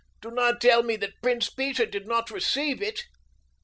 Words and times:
Do 0.19 0.31
not 0.31 0.59
tell 0.59 0.81
me 0.81 0.95
that 0.95 1.21
Prince 1.21 1.51
Peter 1.51 1.85
did 1.85 2.07
not 2.07 2.31
receive 2.31 2.81
it." 2.81 3.03